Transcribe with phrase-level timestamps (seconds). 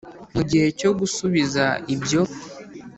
[0.33, 2.21] mu gihe cyo gusubiza ibyo